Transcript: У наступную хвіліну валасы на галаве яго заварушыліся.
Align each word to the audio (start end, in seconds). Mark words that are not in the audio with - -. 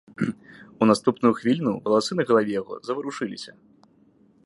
У 0.85 0.87
наступную 0.91 1.31
хвіліну 1.41 1.73
валасы 1.85 2.13
на 2.21 2.25
галаве 2.31 2.51
яго 2.61 2.73
заварушыліся. 2.89 3.51